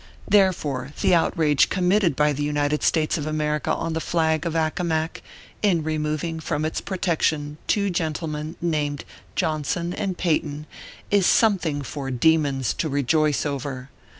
Therefore, 0.27 0.93
the 1.01 1.13
outrage 1.13 1.69
committed 1.69 2.15
by 2.15 2.33
the 2.33 2.41
United 2.41 2.81
States 2.81 3.19
of 3.19 3.27
America 3.27 3.71
on 3.71 3.93
the 3.93 4.01
flag 4.01 4.47
of 4.47 4.55
Accomac, 4.55 5.21
in 5.61 5.83
remov 5.83 6.23
ing 6.23 6.39
from 6.39 6.65
its 6.65 6.81
protection 6.81 7.59
two 7.67 7.91
gentlemen 7.91 8.55
named 8.59 9.05
John 9.35 9.59
ORPHEUS 9.61 9.67
C. 9.67 9.73
KERR 9.75 9.83
PAPERS. 9.83 9.91
181 9.91 9.97
son 10.01 10.09
and 10.09 10.17
Peyton, 10.17 10.65
is 11.19 11.25
something 11.27 11.81
for 11.83 12.09
demons 12.09 12.73
to 12.73 12.89
rejoice 12.89 13.45
over. 13.45 13.91